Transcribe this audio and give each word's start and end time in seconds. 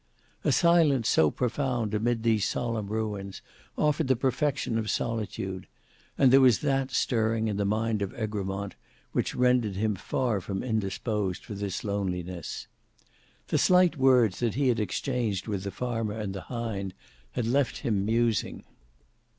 A 0.43 0.51
silence 0.51 1.07
so 1.07 1.29
profound 1.29 1.93
amid 1.93 2.23
these 2.23 2.47
solemn 2.49 2.87
ruins, 2.87 3.43
offered 3.77 4.07
the 4.07 4.15
perfection 4.15 4.79
of 4.79 4.89
solitude; 4.89 5.67
and 6.17 6.33
there 6.33 6.41
was 6.41 6.61
that 6.61 6.89
stirring 6.89 7.47
in 7.47 7.57
the 7.57 7.65
mind 7.67 8.01
of 8.01 8.11
Egremont 8.15 8.73
which 9.11 9.35
rendered 9.35 9.75
him 9.75 9.93
far 9.95 10.41
from 10.41 10.63
indisposed 10.63 11.45
for 11.45 11.53
this 11.53 11.83
loneliness. 11.83 12.65
The 13.49 13.59
slight 13.59 13.95
words 13.95 14.39
that 14.39 14.55
he 14.55 14.69
had 14.69 14.79
exchanged 14.79 15.47
with 15.47 15.61
the 15.65 15.69
farmer 15.69 16.19
and 16.19 16.33
the 16.33 16.41
hind 16.41 16.95
had 17.33 17.45
left 17.45 17.77
him 17.85 18.03
musing. 18.03 18.63